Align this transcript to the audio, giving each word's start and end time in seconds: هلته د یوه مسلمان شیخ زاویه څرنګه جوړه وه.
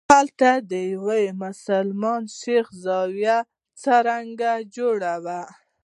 هلته 0.09 0.49
د 0.71 0.73
یوه 0.93 1.19
مسلمان 1.43 2.23
شیخ 2.39 2.65
زاویه 2.85 3.37
څرنګه 3.81 4.51
جوړه 4.75 5.13
وه. 5.25 5.41